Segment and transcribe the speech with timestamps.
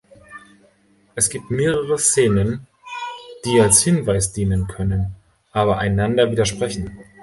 [1.15, 2.65] Es gibt mehrere Szenen,
[3.45, 5.15] die als Hinweis dienen können,
[5.51, 6.97] aber einander widersprechen.